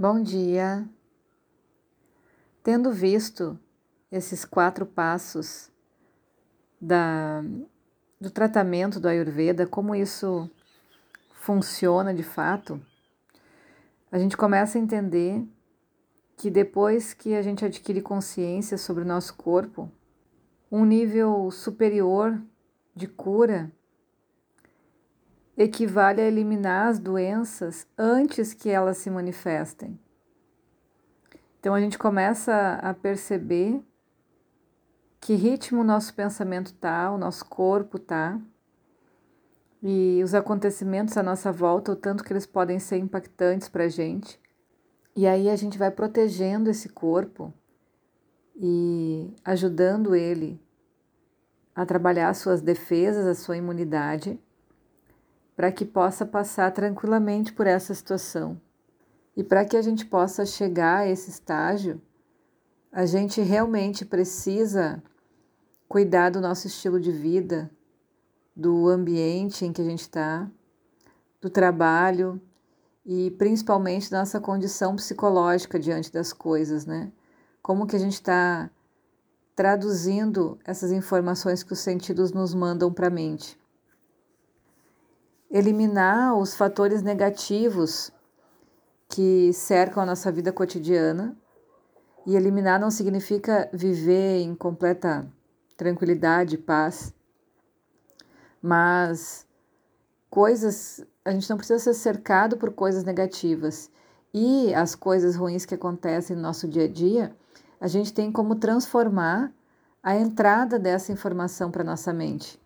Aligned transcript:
Bom 0.00 0.22
dia. 0.22 0.88
Tendo 2.62 2.90
visto 2.90 3.60
esses 4.10 4.46
quatro 4.46 4.86
passos 4.86 5.70
da, 6.80 7.44
do 8.18 8.30
tratamento 8.30 8.98
do 8.98 9.08
Ayurveda, 9.08 9.66
como 9.66 9.94
isso 9.94 10.48
funciona 11.34 12.14
de 12.14 12.22
fato, 12.22 12.80
a 14.10 14.18
gente 14.18 14.38
começa 14.38 14.78
a 14.78 14.80
entender 14.80 15.46
que 16.34 16.50
depois 16.50 17.12
que 17.12 17.34
a 17.34 17.42
gente 17.42 17.62
adquire 17.62 18.00
consciência 18.00 18.78
sobre 18.78 19.04
o 19.04 19.06
nosso 19.06 19.34
corpo, 19.34 19.92
um 20.72 20.86
nível 20.86 21.50
superior 21.50 22.40
de 22.96 23.06
cura 23.06 23.70
equivale 25.62 26.22
a 26.22 26.26
eliminar 26.26 26.88
as 26.88 26.98
doenças 26.98 27.86
antes 27.98 28.54
que 28.54 28.70
elas 28.70 28.96
se 28.96 29.10
manifestem. 29.10 30.00
Então 31.58 31.74
a 31.74 31.80
gente 31.80 31.98
começa 31.98 32.78
a 32.82 32.94
perceber 32.94 33.84
que 35.20 35.34
ritmo 35.34 35.82
o 35.82 35.84
nosso 35.84 36.14
pensamento 36.14 36.72
tá, 36.72 37.10
o 37.10 37.18
nosso 37.18 37.44
corpo 37.44 37.98
tá, 37.98 38.40
e 39.82 40.22
os 40.24 40.34
acontecimentos 40.34 41.18
à 41.18 41.22
nossa 41.22 41.52
volta, 41.52 41.92
o 41.92 41.96
tanto 41.96 42.24
que 42.24 42.32
eles 42.32 42.46
podem 42.46 42.78
ser 42.78 42.96
impactantes 42.96 43.68
para 43.68 43.84
a 43.84 43.88
gente. 43.88 44.40
E 45.14 45.26
aí 45.26 45.50
a 45.50 45.56
gente 45.56 45.76
vai 45.76 45.90
protegendo 45.90 46.70
esse 46.70 46.88
corpo 46.88 47.52
e 48.56 49.34
ajudando 49.44 50.14
ele 50.14 50.58
a 51.74 51.84
trabalhar 51.84 52.30
as 52.30 52.38
suas 52.38 52.62
defesas, 52.62 53.26
a 53.26 53.34
sua 53.34 53.58
imunidade 53.58 54.40
para 55.60 55.70
que 55.70 55.84
possa 55.84 56.24
passar 56.24 56.72
tranquilamente 56.72 57.52
por 57.52 57.66
essa 57.66 57.94
situação. 57.94 58.58
E 59.36 59.44
para 59.44 59.62
que 59.62 59.76
a 59.76 59.82
gente 59.82 60.06
possa 60.06 60.46
chegar 60.46 61.00
a 61.00 61.06
esse 61.06 61.28
estágio, 61.28 62.00
a 62.90 63.04
gente 63.04 63.42
realmente 63.42 64.06
precisa 64.06 65.02
cuidar 65.86 66.30
do 66.30 66.40
nosso 66.40 66.66
estilo 66.66 66.98
de 66.98 67.12
vida, 67.12 67.70
do 68.56 68.88
ambiente 68.88 69.66
em 69.66 69.70
que 69.70 69.82
a 69.82 69.84
gente 69.84 70.00
está, 70.00 70.50
do 71.42 71.50
trabalho 71.50 72.40
e 73.04 73.30
principalmente 73.32 74.10
da 74.10 74.20
nossa 74.20 74.40
condição 74.40 74.96
psicológica 74.96 75.78
diante 75.78 76.10
das 76.10 76.32
coisas, 76.32 76.86
né? 76.86 77.12
Como 77.60 77.86
que 77.86 77.96
a 77.96 78.00
gente 78.00 78.14
está 78.14 78.70
traduzindo 79.54 80.58
essas 80.64 80.90
informações 80.90 81.62
que 81.62 81.74
os 81.74 81.80
sentidos 81.80 82.32
nos 82.32 82.54
mandam 82.54 82.90
para 82.90 83.08
a 83.08 83.10
mente 83.10 83.59
eliminar 85.50 86.36
os 86.36 86.54
fatores 86.54 87.02
negativos 87.02 88.12
que 89.08 89.52
cercam 89.52 90.02
a 90.02 90.06
nossa 90.06 90.30
vida 90.30 90.52
cotidiana. 90.52 91.36
E 92.26 92.36
eliminar 92.36 92.78
não 92.78 92.90
significa 92.90 93.68
viver 93.72 94.42
em 94.42 94.54
completa 94.54 95.26
tranquilidade, 95.76 96.58
paz, 96.58 97.14
mas 98.62 99.46
coisas, 100.28 101.02
a 101.24 101.30
gente 101.32 101.48
não 101.48 101.56
precisa 101.56 101.78
ser 101.78 101.94
cercado 101.94 102.58
por 102.58 102.72
coisas 102.72 103.02
negativas. 103.02 103.90
E 104.32 104.72
as 104.74 104.94
coisas 104.94 105.34
ruins 105.34 105.64
que 105.64 105.74
acontecem 105.74 106.36
no 106.36 106.42
nosso 106.42 106.68
dia 106.68 106.84
a 106.84 106.88
dia, 106.88 107.34
a 107.80 107.88
gente 107.88 108.12
tem 108.12 108.30
como 108.30 108.54
transformar 108.54 109.52
a 110.02 110.14
entrada 110.14 110.78
dessa 110.78 111.10
informação 111.10 111.70
para 111.70 111.82
nossa 111.82 112.12
mente. 112.12 112.60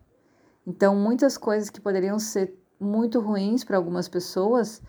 Então, 0.67 0.97
muitas 0.97 1.39
coisas 1.39 1.71
que 1.71 1.81
poderiam 1.81 2.19
ser 2.19 2.55
muito 2.79 3.21
ruins 3.21 3.65
para 3.65 3.77
algumas 3.77 4.09
pessoas, 4.09 4.83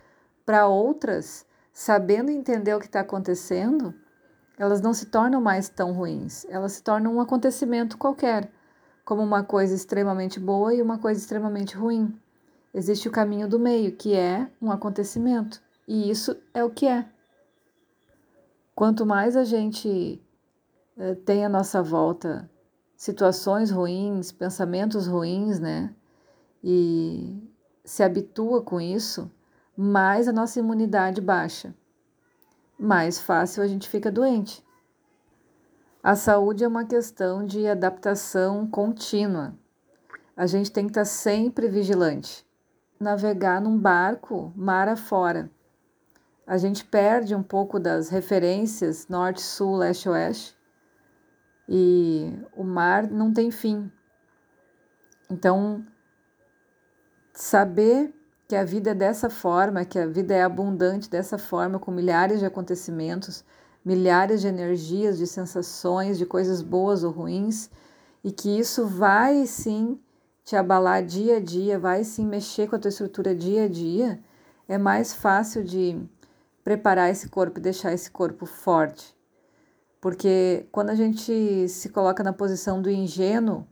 para 0.46 0.68
outras, 0.68 1.46
sabendo 1.73 2.31
entender 2.31 2.73
o 2.73 2.79
que 2.79 2.85
está 2.85 3.01
acontecendo, 3.01 3.94
elas 4.57 4.81
não 4.81 4.94
se 4.94 5.07
tornam 5.07 5.41
mais 5.41 5.69
tão 5.69 5.91
ruins, 5.91 6.46
elas 6.50 6.73
se 6.73 6.84
tornam 6.84 7.16
um 7.16 7.22
acontecimento 7.22 7.97
qualquer, 7.97 8.51
como 9.03 9.22
uma 9.22 9.44
coisa 9.44 9.75
extremamente 9.75 10.40
boa 10.40 10.73
e 10.73 10.81
uma 10.81 10.97
coisa 10.97 11.19
extremamente 11.19 11.75
ruim. 11.75 12.18
Existe 12.73 13.07
o 13.07 13.12
caminho 13.12 13.47
do 13.47 13.59
meio, 13.59 13.96
que 13.96 14.16
é 14.16 14.50
um 14.62 14.72
acontecimento, 14.72 15.62
e 15.88 16.09
isso 16.09 16.35
é 16.53 16.63
o 16.63 16.69
que 16.69 16.88
é. 16.88 17.06
Quanto 18.73 19.06
mais 19.06 19.38
a 19.38 19.44
gente 19.44 20.22
eh, 20.97 21.16
tem 21.25 21.46
à 21.46 21.50
nossa 21.50 21.81
volta 21.81 22.50
situações 22.96 23.72
ruins, 23.72 24.31
pensamentos 24.31 25.07
ruins, 25.07 25.59
né? 25.59 25.94
E 26.63 27.41
se 27.85 28.03
habitua 28.03 28.62
com 28.62 28.81
isso, 28.81 29.31
mais 29.78 30.28
a 30.28 30.34
nossa 30.34 30.59
imunidade 30.59 31.22
baixa. 31.22 31.73
Mais 32.78 33.22
fácil 33.22 33.63
a 33.63 33.68
gente 33.68 33.88
fica 33.88 34.12
doente. 34.12 34.66
A 36.03 36.16
saúde 36.16 36.63
é 36.63 36.68
uma 36.68 36.85
questão 36.85 37.46
de 37.46 37.66
adaptação 37.68 38.68
contínua. 38.68 39.56
A 40.35 40.46
gente 40.46 40.72
tem 40.72 40.85
que 40.85 40.91
estar 40.91 41.06
sempre 41.06 41.68
vigilante. 41.68 42.46
Navegar 43.00 43.62
num 43.62 43.78
barco 43.78 44.52
mar 44.56 44.88
afora. 44.90 45.50
A 46.46 46.57
gente 46.57 46.85
perde 46.85 47.34
um 47.34 47.41
pouco 47.41 47.79
das 47.79 48.09
referências 48.09 49.07
norte, 49.07 49.41
sul, 49.41 49.78
leste, 49.78 50.09
oeste. 50.09 50.56
E 51.67 52.38
o 52.56 52.63
mar 52.63 53.09
não 53.09 53.34
tem 53.34 53.50
fim. 53.50 53.91
Então, 55.29 55.84
saber 57.35 58.13
que 58.47 58.56
a 58.56 58.63
vida 58.63 58.91
é 58.91 58.96
dessa 58.96 59.29
forma, 59.29 59.85
que 59.85 60.00
a 60.00 60.07
vida 60.07 60.34
é 60.34 60.41
abundante 60.41 61.09
dessa 61.09 61.38
forma, 61.38 61.78
com 61.78 61.91
milhares 61.91 62.40
de 62.40 62.46
acontecimentos, 62.46 63.44
milhares 63.84 64.41
de 64.41 64.47
energias, 64.47 65.18
de 65.18 65.28
sensações, 65.28 66.18
de 66.18 66.25
coisas 66.25 66.62
boas 66.62 67.03
ou 67.03 67.12
ruins, 67.12 67.69
e 68.23 68.31
que 68.31 68.57
isso 68.57 68.88
vai 68.88 69.46
sim 69.46 70.00
te 70.44 70.56
abalar 70.56 71.03
dia 71.03 71.38
a 71.38 71.40
dia, 71.40 71.78
vai 71.78 72.03
sim 72.03 72.25
mexer 72.25 72.68
com 72.68 72.75
a 72.75 72.79
tua 72.79 72.90
estrutura 72.90 73.35
dia 73.35 73.66
a 73.66 73.67
dia, 73.67 74.19
é 74.67 74.78
mais 74.78 75.13
fácil 75.13 75.63
de 75.63 76.00
preparar 76.63 77.12
esse 77.12 77.29
corpo 77.29 77.59
e 77.59 77.62
deixar 77.62 77.94
esse 77.94 78.09
corpo 78.09 78.46
forte. 78.46 79.16
Porque 80.00 80.67
quando 80.72 80.91
a 80.91 80.96
gente 80.96 81.67
se 81.67 81.90
coloca 81.90 82.23
na 82.23 82.31
posição 82.31 82.81
do 82.81 82.90
ingênuo, 82.90 83.67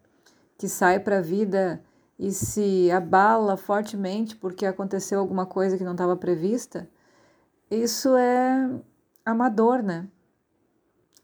que 0.58 0.68
sai 0.68 1.00
para 1.00 1.20
a 1.20 1.22
vida 1.22 1.82
e 2.18 2.32
se 2.32 2.92
abala 2.92 3.58
fortemente 3.58 4.36
porque 4.36 4.66
aconteceu 4.66 5.20
alguma 5.20 5.46
coisa 5.46 5.78
que 5.78 5.84
não 5.84 5.94
estava 5.94 6.16
prevista, 6.16 6.90
isso 7.70 8.16
é 8.16 8.70
amador, 9.26 9.82
né? 9.82 10.08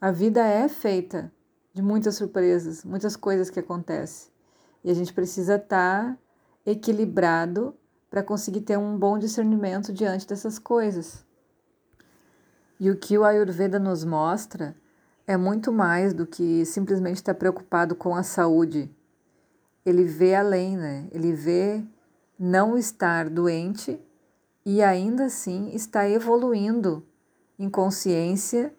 A 0.01 0.11
vida 0.11 0.41
é 0.41 0.67
feita 0.67 1.31
de 1.73 1.81
muitas 1.81 2.15
surpresas, 2.15 2.83
muitas 2.83 3.15
coisas 3.15 3.49
que 3.49 3.59
acontecem. 3.59 4.31
E 4.83 4.89
a 4.89 4.93
gente 4.93 5.13
precisa 5.13 5.55
estar 5.55 6.13
tá 6.13 6.17
equilibrado 6.65 7.75
para 8.09 8.23
conseguir 8.23 8.61
ter 8.61 8.77
um 8.77 8.97
bom 8.97 9.19
discernimento 9.19 9.93
diante 9.93 10.27
dessas 10.27 10.57
coisas. 10.57 11.25
E 12.79 12.89
o 12.89 12.97
que 12.97 13.17
o 13.17 13.23
Ayurveda 13.23 13.77
nos 13.77 14.03
mostra 14.03 14.75
é 15.27 15.37
muito 15.37 15.71
mais 15.71 16.13
do 16.13 16.25
que 16.25 16.65
simplesmente 16.65 17.17
estar 17.17 17.35
preocupado 17.35 17.95
com 17.95 18.15
a 18.15 18.23
saúde 18.23 18.89
ele 19.85 20.03
vê 20.03 20.35
além, 20.35 20.77
né? 20.77 21.07
Ele 21.11 21.33
vê 21.33 21.83
não 22.37 22.77
estar 22.77 23.29
doente 23.29 23.99
e 24.65 24.81
ainda 24.81 25.25
assim 25.25 25.69
está 25.73 26.09
evoluindo 26.09 27.05
em 27.57 27.69
consciência 27.69 28.73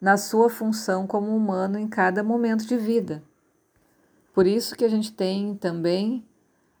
na 0.00 0.16
sua 0.16 0.48
função 0.48 1.06
como 1.06 1.34
humano 1.34 1.78
em 1.78 1.88
cada 1.88 2.22
momento 2.22 2.66
de 2.66 2.76
vida. 2.76 3.22
Por 4.32 4.46
isso 4.46 4.76
que 4.76 4.84
a 4.84 4.88
gente 4.88 5.12
tem 5.12 5.54
também 5.54 6.26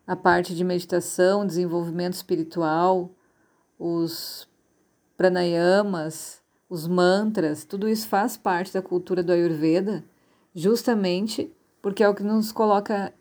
a 0.06 0.14
parte 0.14 0.54
de 0.54 0.62
meditação, 0.62 1.46
desenvolvimento 1.46 2.14
espiritual, 2.14 3.10
os 3.78 4.48
pranayamas, 5.16 6.42
os 6.68 6.86
mantras, 6.86 7.64
tudo 7.64 7.88
isso 7.88 8.08
faz 8.08 8.36
parte 8.36 8.72
da 8.74 8.82
cultura 8.82 9.22
do 9.22 9.32
Ayurveda, 9.32 10.04
justamente 10.54 11.52
porque 11.80 12.02
é 12.02 12.08
o 12.08 12.14
que 12.14 12.22
nos 12.22 12.52
coloca 12.52 13.12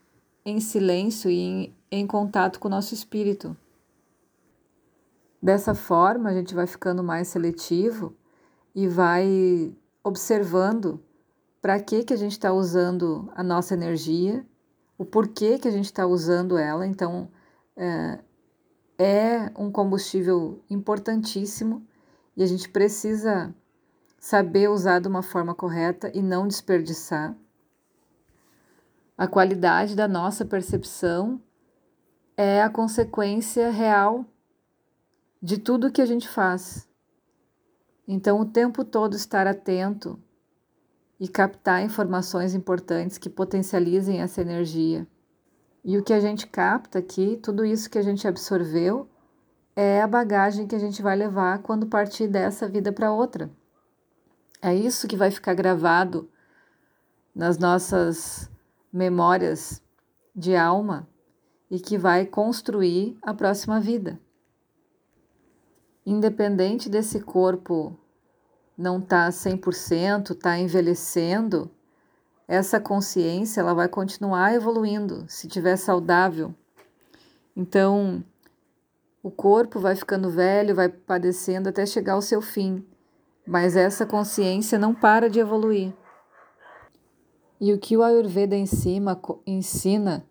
em 0.46 0.60
silêncio 0.60 1.30
e 1.30 1.40
em, 1.40 1.76
em 1.92 2.06
contato 2.06 2.60
com 2.60 2.68
o 2.68 2.72
nosso 2.72 2.94
espírito. 2.94 3.58
Dessa 5.42 5.74
forma, 5.74 6.30
a 6.30 6.34
gente 6.34 6.54
vai 6.54 6.68
ficando 6.68 7.04
mais 7.04 7.28
seletivo 7.28 8.16
e 8.74 8.88
vai 8.88 9.76
observando 10.04 11.00
para 11.62 11.80
que, 11.80 12.04
que 12.04 12.14
a 12.14 12.18
gente 12.18 12.34
está 12.34 12.54
usando 12.54 13.32
a 13.36 13.44
nossa 13.44 13.74
energia, 13.74 14.46
o 14.98 15.04
porquê 15.04 15.58
que 15.58 15.68
a 15.68 15.72
gente 15.72 15.86
está 15.86 16.06
usando 16.06 16.58
ela. 16.58 16.86
Então, 16.86 17.30
é, 17.76 18.20
é 18.98 19.52
um 19.58 19.72
combustível 19.72 20.64
importantíssimo 20.70 21.86
e 22.38 22.44
a 22.44 22.46
gente 22.46 22.70
precisa 22.70 23.54
saber 24.20 24.70
usar 24.70 25.00
de 25.00 25.08
uma 25.08 25.22
forma 25.22 25.54
correta 25.54 26.12
e 26.14 26.22
não 26.22 26.48
desperdiçar. 26.48 27.36
A 29.18 29.28
qualidade 29.28 29.96
da 29.96 30.10
nossa 30.10 30.44
percepção 30.44 31.42
é 32.36 32.62
a 32.62 32.70
consequência 32.70 33.70
real 33.70 34.26
de 35.42 35.58
tudo 35.58 35.92
que 35.92 36.02
a 36.02 36.06
gente 36.06 36.28
faz. 36.28 36.86
Então, 38.06 38.42
o 38.42 38.46
tempo 38.46 38.84
todo 38.84 39.16
estar 39.16 39.48
atento 39.48 40.22
e 41.18 41.30
captar 41.30 41.82
informações 41.82 42.54
importantes 42.54 43.18
que 43.18 43.30
potencializem 43.30 44.22
essa 44.22 44.42
energia. 44.42 45.08
E 45.82 45.98
o 45.98 46.04
que 46.04 46.12
a 46.12 46.20
gente 46.20 46.46
capta 46.46 47.00
aqui, 47.00 47.40
tudo 47.42 47.64
isso 47.64 47.90
que 47.90 47.98
a 47.98 48.02
gente 48.02 48.28
absorveu, 48.28 49.10
é 49.78 50.02
a 50.02 50.08
bagagem 50.08 50.68
que 50.68 50.76
a 50.76 50.80
gente 50.80 51.02
vai 51.02 51.16
levar 51.16 51.60
quando 51.60 51.88
partir 51.88 52.28
dessa 52.28 52.68
vida 52.68 52.92
para 52.92 53.14
outra. 53.14 53.50
É 54.62 54.76
isso 54.76 55.08
que 55.08 55.16
vai 55.16 55.32
ficar 55.32 55.54
gravado 55.54 56.30
nas 57.34 57.58
nossas 57.58 58.50
memórias 58.96 59.82
de 60.34 60.56
alma 60.56 61.06
e 61.70 61.78
que 61.82 61.98
vai 61.98 62.26
construir 62.26 63.18
a 63.22 63.34
próxima 63.34 63.78
vida. 63.78 64.18
Independente 66.06 66.90
desse 66.90 67.20
corpo 67.20 68.00
não 68.78 69.02
tá 69.02 69.28
100%, 69.28 70.32
está 70.32 70.58
envelhecendo, 70.58 71.70
essa 72.48 72.80
consciência 72.80 73.60
ela 73.60 73.74
vai 73.74 73.90
continuar 73.90 74.54
evoluindo 74.54 75.26
se 75.28 75.50
tiver 75.50 75.76
saudável. 75.76 76.56
Então, 77.54 78.24
o 79.22 79.30
corpo 79.30 79.78
vai 79.78 79.98
ficando 79.98 80.30
velho, 80.30 80.74
vai 80.74 80.88
padecendo 80.88 81.68
até 81.68 81.86
chegar 81.86 82.14
ao 82.14 82.22
seu 82.22 82.42
fim, 82.42 82.86
mas 83.46 83.76
essa 83.76 84.06
consciência 84.06 84.80
não 84.80 84.96
para 84.96 85.30
de 85.30 85.40
evoluir. 85.40 85.94
E 87.60 87.72
o 87.74 87.80
que 87.80 87.96
o 87.96 88.04
Ayurveda 88.04 88.56
em 88.56 88.66
cima 88.66 89.20
ensina 89.46 90.26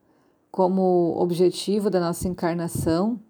como 0.50 1.16
objetivo 1.18 1.90
da 1.90 1.98
nossa 1.98 2.28
encarnação 2.28 3.20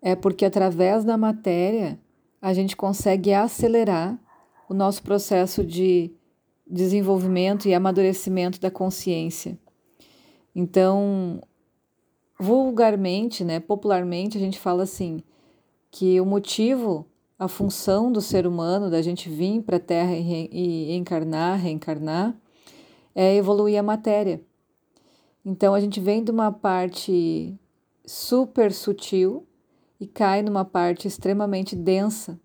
é 0.00 0.16
porque 0.16 0.44
através 0.44 1.04
da 1.04 1.16
matéria 1.16 1.98
a 2.40 2.52
gente 2.54 2.76
consegue 2.76 3.32
acelerar 3.32 4.18
o 4.68 4.74
nosso 4.74 5.02
processo 5.02 5.64
de 5.64 6.10
desenvolvimento 6.66 7.68
e 7.68 7.74
amadurecimento 7.74 8.60
da 8.60 8.70
consciência. 8.70 9.58
Então, 10.54 11.40
vulgarmente, 12.38 13.44
né, 13.44 13.58
popularmente, 13.58 14.36
a 14.36 14.40
gente 14.40 14.58
fala 14.58 14.82
assim 14.82 15.22
que 15.90 16.20
o 16.20 16.26
motivo, 16.26 17.06
a 17.38 17.48
função 17.48 18.12
do 18.12 18.20
ser 18.20 18.46
humano, 18.46 18.90
da 18.90 19.00
gente 19.00 19.28
vir 19.28 19.62
para 19.62 19.76
a 19.76 19.80
Terra 19.80 20.14
e, 20.14 20.48
e 20.52 20.96
encarnar, 20.96 21.58
reencarnar, 21.58 22.36
é 23.20 23.34
evoluir 23.34 23.76
a 23.76 23.82
matéria. 23.82 24.40
Então, 25.44 25.74
a 25.74 25.80
gente 25.80 25.98
vem 25.98 26.22
de 26.22 26.30
uma 26.30 26.52
parte 26.52 27.52
super 28.06 28.72
sutil 28.72 29.44
e 29.98 30.06
cai 30.06 30.40
numa 30.40 30.64
parte 30.64 31.08
extremamente 31.08 31.74
densa. 31.74 32.38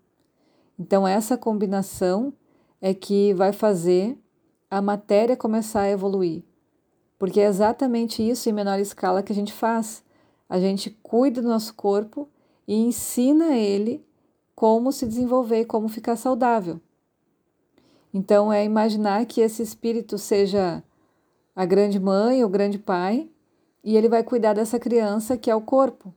Então, 0.76 1.06
essa 1.06 1.38
combinação 1.38 2.32
é 2.80 2.92
que 2.92 3.32
vai 3.34 3.52
fazer 3.52 4.18
a 4.68 4.82
matéria 4.82 5.36
começar 5.36 5.82
a 5.82 5.90
evoluir. 5.90 6.42
Porque 7.20 7.38
é 7.38 7.46
exatamente 7.46 8.28
isso 8.28 8.48
em 8.48 8.52
menor 8.52 8.80
escala 8.80 9.22
que 9.22 9.30
a 9.30 9.36
gente 9.36 9.52
faz. 9.52 10.02
A 10.48 10.58
gente 10.58 10.90
cuida 11.04 11.40
do 11.40 11.46
nosso 11.46 11.72
corpo 11.74 12.28
e 12.66 12.74
ensina 12.74 13.56
ele 13.56 14.04
como 14.56 14.90
se 14.90 15.06
desenvolver, 15.06 15.66
como 15.66 15.86
ficar 15.86 16.16
saudável. 16.16 16.80
Então, 18.14 18.52
é 18.52 18.64
imaginar 18.64 19.26
que 19.26 19.40
esse 19.40 19.60
espírito 19.60 20.16
seja 20.16 20.82
a 21.54 21.66
grande 21.66 21.98
mãe 21.98 22.44
ou 22.44 22.48
grande 22.48 22.78
pai 22.78 23.28
e 23.82 23.96
ele 23.96 24.08
vai 24.08 24.22
cuidar 24.22 24.54
dessa 24.54 24.78
criança 24.78 25.36
que 25.36 25.50
é 25.50 25.54
o 25.54 25.60
corpo. 25.60 26.14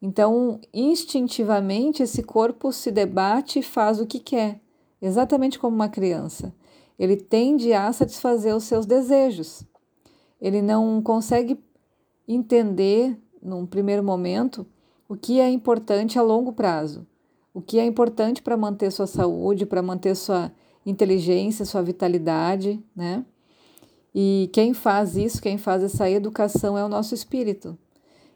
Então, 0.00 0.60
instintivamente, 0.72 2.02
esse 2.02 2.22
corpo 2.22 2.70
se 2.70 2.92
debate 2.92 3.58
e 3.60 3.62
faz 3.62 3.98
o 3.98 4.06
que 4.06 4.20
quer 4.20 4.60
exatamente 5.00 5.58
como 5.58 5.74
uma 5.74 5.88
criança. 5.88 6.52
Ele 6.98 7.16
tende 7.16 7.72
a 7.72 7.92
satisfazer 7.92 8.54
os 8.54 8.64
seus 8.64 8.84
desejos. 8.84 9.64
Ele 10.40 10.60
não 10.60 11.00
consegue 11.02 11.58
entender, 12.26 13.16
num 13.42 13.64
primeiro 13.64 14.02
momento, 14.02 14.66
o 15.08 15.16
que 15.16 15.40
é 15.40 15.48
importante 15.48 16.18
a 16.18 16.22
longo 16.22 16.52
prazo, 16.52 17.06
o 17.54 17.62
que 17.62 17.78
é 17.78 17.84
importante 17.84 18.42
para 18.42 18.56
manter 18.56 18.90
sua 18.90 19.06
saúde, 19.06 19.64
para 19.64 19.82
manter 19.82 20.14
sua 20.14 20.52
inteligência, 20.84 21.64
sua 21.64 21.82
vitalidade, 21.82 22.82
né? 22.94 23.24
E 24.14 24.48
quem 24.52 24.72
faz 24.72 25.16
isso, 25.16 25.40
quem 25.40 25.58
faz 25.58 25.82
essa 25.82 26.10
educação 26.10 26.76
é 26.76 26.84
o 26.84 26.88
nosso 26.88 27.14
espírito. 27.14 27.78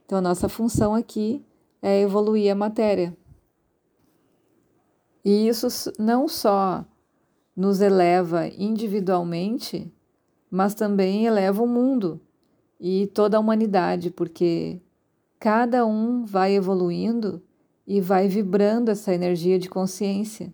Então, 0.05 0.19
a 0.19 0.23
nossa 0.23 0.49
função 0.49 0.95
aqui 0.95 1.45
é 1.81 2.01
evoluir 2.01 2.53
a 2.53 2.55
matéria. 2.55 3.17
E 5.25 5.49
isso 5.49 5.93
não 5.99 6.29
só 6.29 6.85
nos 7.57 7.81
eleva 7.81 8.49
individualmente, 8.49 9.93
mas 10.51 10.75
também 10.75 11.27
eleva 11.27 11.63
o 11.63 11.67
mundo 11.67 12.21
e 12.79 13.07
toda 13.09 13.37
a 13.37 13.41
humanidade, 13.41 14.11
porque 14.11 14.81
cada 15.39 15.87
um 15.87 16.25
vai 16.25 16.55
evoluindo 16.55 17.43
e 17.87 18.01
vai 18.01 18.29
vibrando 18.29 18.91
essa 18.91 19.15
energia 19.15 19.59
de 19.59 19.69
consciência. 19.69 20.53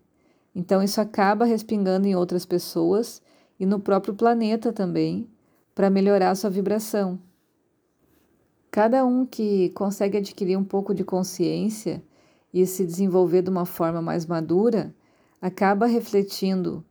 Então, 0.58 0.82
isso 0.82 1.00
acaba 1.00 1.44
respingando 1.44 2.08
em 2.08 2.16
outras 2.16 2.44
pessoas 2.44 3.22
e 3.60 3.64
no 3.64 3.78
próprio 3.78 4.12
planeta 4.12 4.72
também, 4.72 5.30
para 5.72 5.88
melhorar 5.88 6.34
sua 6.34 6.50
vibração. 6.50 7.16
Cada 8.68 9.06
um 9.06 9.24
que 9.24 9.68
consegue 9.70 10.18
adquirir 10.18 10.58
um 10.58 10.64
pouco 10.64 10.92
de 10.92 11.04
consciência 11.04 12.02
e 12.52 12.66
se 12.66 12.84
desenvolver 12.84 13.42
de 13.42 13.50
uma 13.50 13.64
forma 13.64 14.02
mais 14.02 14.26
madura, 14.26 14.92
acaba 15.40 15.86
refletindo 15.86 16.84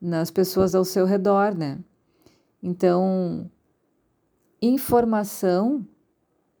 nas 0.00 0.30
pessoas 0.30 0.72
ao 0.72 0.84
seu 0.84 1.04
redor, 1.04 1.52
né? 1.52 1.80
Então, 2.62 3.50
informação 4.62 5.84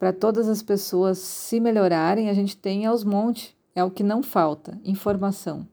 para 0.00 0.12
todas 0.12 0.48
as 0.48 0.64
pessoas 0.64 1.18
se 1.18 1.60
melhorarem, 1.60 2.28
a 2.28 2.34
gente 2.34 2.56
tem 2.56 2.86
aos 2.86 3.04
montes, 3.04 3.54
é 3.72 3.84
o 3.84 3.90
que 3.90 4.02
não 4.02 4.20
falta, 4.20 4.80
informação. 4.82 5.68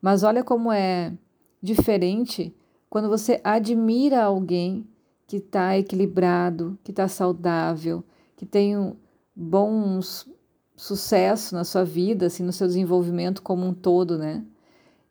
Mas 0.00 0.22
olha 0.22 0.44
como 0.44 0.72
é 0.72 1.12
diferente 1.62 2.54
quando 2.88 3.08
você 3.08 3.40
admira 3.44 4.22
alguém 4.22 4.86
que 5.26 5.36
está 5.36 5.76
equilibrado, 5.76 6.78
que 6.82 6.90
está 6.90 7.06
saudável, 7.06 8.02
que 8.36 8.46
tem 8.46 8.96
bons 9.34 10.26
sucesso 10.74 11.54
na 11.54 11.64
sua 11.64 11.84
vida, 11.84 12.26
assim, 12.26 12.42
no 12.42 12.52
seu 12.52 12.66
desenvolvimento 12.66 13.42
como 13.42 13.66
um 13.66 13.74
todo, 13.74 14.16
né? 14.16 14.44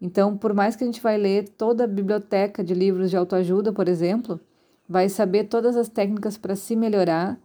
Então, 0.02 0.38
por 0.38 0.54
mais 0.54 0.76
que 0.76 0.84
a 0.84 0.88
gente 0.88 1.02
vai 1.02 1.18
ler 1.18 1.50
toda 1.50 1.84
a 1.84 1.88
biblioteca 1.88 2.64
de 2.64 2.74
livros 2.74 3.10
de 3.10 3.18
autoajuda, 3.18 3.74
por 3.74 3.88
exemplo, 3.88 4.40
vai 4.88 5.10
saber 5.10 5.46
todas 5.46 5.76
as 5.76 5.90
técnicas 5.90 6.38
para 6.38 6.56
se 6.56 6.76
melhorar, 6.76 7.40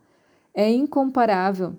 é 0.54 0.70
incomparável 0.70 1.74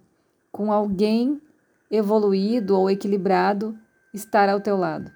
com 0.51 0.71
alguém 0.71 1.41
evoluído 1.89 2.77
ou 2.77 2.89
equilibrado 2.89 3.77
estar 4.13 4.49
ao 4.49 4.59
teu 4.59 4.75
lado. 4.75 5.11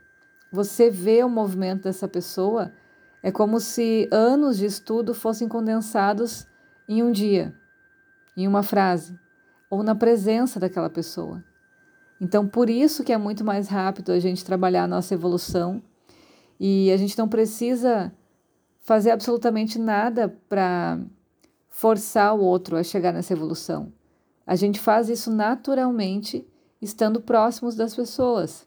Você 0.52 0.90
vê 0.90 1.24
o 1.24 1.30
movimento 1.30 1.84
dessa 1.84 2.08
pessoa, 2.08 2.72
é 3.22 3.32
como 3.32 3.60
se 3.60 4.08
anos 4.12 4.58
de 4.58 4.66
estudo 4.66 5.14
fossem 5.14 5.48
condensados 5.48 6.48
em 6.88 7.04
um 7.04 7.12
dia, 7.12 7.54
em 8.36 8.48
uma 8.48 8.64
frase 8.64 9.18
ou 9.70 9.84
na 9.84 9.94
presença 9.94 10.60
daquela 10.60 10.90
pessoa. 10.90 11.44
Então, 12.20 12.48
por 12.48 12.70
isso 12.70 13.04
que 13.04 13.14
é 13.14 13.18
muito 13.18 13.44
mais 13.44 13.68
rápido 13.68 14.12
a 14.12 14.20
gente 14.20 14.44
trabalhar 14.44 14.84
a 14.84 14.88
nossa 14.88 15.14
evolução 15.14 15.82
e 16.60 16.92
a 16.92 16.98
gente 16.98 17.18
não 17.18 17.28
precisa 17.28 18.12
fazer 18.80 19.12
absolutamente 19.12 19.78
nada 19.78 20.30
para 20.50 21.00
forçar 21.70 22.36
o 22.36 22.42
outro 22.42 22.76
a 22.76 22.84
chegar 22.84 23.12
nessa 23.14 23.34
evolução. 23.34 23.92
A 24.46 24.56
gente 24.56 24.80
faz 24.80 25.10
isso 25.10 25.30
naturalmente 25.30 26.48
estando 26.82 27.22
próximos 27.22 27.76
das 27.76 27.96
pessoas, 27.96 28.67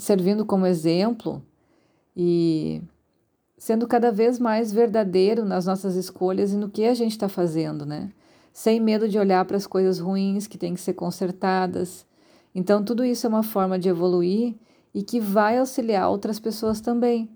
servindo 0.00 0.44
como 0.44 0.66
exemplo 0.66 1.42
e 2.16 2.82
sendo 3.56 3.86
cada 3.86 4.10
vez 4.10 4.38
mais 4.38 4.72
verdadeiro 4.72 5.44
nas 5.44 5.66
nossas 5.66 5.94
escolhas 5.94 6.52
e 6.52 6.56
no 6.56 6.70
que 6.70 6.86
a 6.86 6.94
gente 6.94 7.12
está 7.12 7.28
fazendo, 7.28 7.86
né? 7.86 8.10
sem 8.52 8.80
medo 8.80 9.08
de 9.08 9.18
olhar 9.18 9.44
para 9.44 9.56
as 9.56 9.66
coisas 9.66 9.98
ruins 9.98 10.46
que 10.46 10.58
têm 10.58 10.74
que 10.74 10.80
ser 10.80 10.94
consertadas. 10.94 12.06
Então, 12.54 12.84
tudo 12.84 13.04
isso 13.04 13.26
é 13.26 13.28
uma 13.28 13.42
forma 13.42 13.78
de 13.78 13.88
evoluir 13.88 14.54
e 14.92 15.02
que 15.02 15.20
vai 15.20 15.58
auxiliar 15.58 16.10
outras 16.10 16.40
pessoas 16.40 16.80
também, 16.80 17.28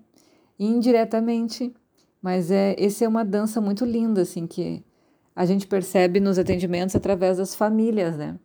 indiretamente. 0.59 1.73
Mas 2.21 2.51
é, 2.51 2.75
esse 2.77 3.03
é 3.03 3.07
uma 3.07 3.23
dança 3.23 3.61
muito 3.61 3.85
linda, 3.85 4.21
assim, 4.21 4.45
que 4.45 4.83
a 5.35 5.45
gente 5.45 5.67
percebe 5.67 6.19
nos 6.19 6.37
atendimentos 6.37 6.95
através 6.95 7.37
das 7.37 7.55
famílias, 7.55 8.17
né? 8.17 8.37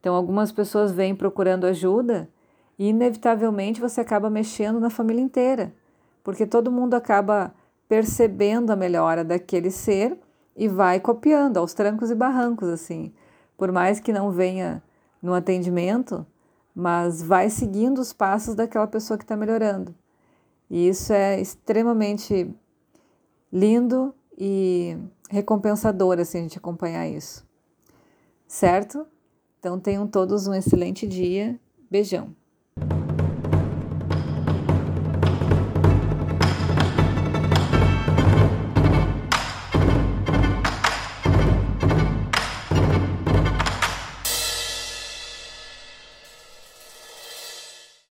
Então, 0.00 0.14
algumas 0.14 0.52
pessoas 0.52 0.92
vêm 0.92 1.14
procurando 1.14 1.64
ajuda 1.64 2.28
e 2.78 2.88
inevitavelmente 2.88 3.80
você 3.80 4.00
acaba 4.00 4.28
mexendo 4.28 4.78
na 4.78 4.90
família 4.90 5.22
inteira, 5.22 5.74
porque 6.22 6.46
todo 6.46 6.70
mundo 6.70 6.94
acaba 6.94 7.54
percebendo 7.88 8.70
a 8.70 8.76
melhora 8.76 9.24
daquele 9.24 9.70
ser 9.70 10.18
e 10.56 10.68
vai 10.68 11.00
copiando 11.00 11.56
aos 11.56 11.74
trancos 11.74 12.10
e 12.10 12.14
barrancos 12.14 12.68
assim. 12.68 13.12
Por 13.56 13.72
mais 13.72 14.00
que 14.00 14.12
não 14.12 14.30
venha 14.30 14.82
no 15.22 15.34
atendimento, 15.34 16.26
mas 16.74 17.22
vai 17.22 17.48
seguindo 17.48 17.98
os 17.98 18.12
passos 18.12 18.54
daquela 18.54 18.86
pessoa 18.86 19.16
que 19.16 19.24
está 19.24 19.36
melhorando. 19.36 19.94
E 20.68 20.88
isso 20.88 21.12
é 21.12 21.40
extremamente 21.40 22.54
lindo 23.52 24.14
e 24.36 24.98
recompensador 25.30 26.18
assim 26.18 26.38
a 26.38 26.42
gente 26.42 26.58
acompanhar 26.58 27.08
isso. 27.08 27.46
Certo? 28.46 29.06
Então 29.58 29.78
tenham 29.80 30.06
todos 30.06 30.46
um 30.46 30.54
excelente 30.54 31.06
dia. 31.06 31.58
Beijão. 31.90 32.34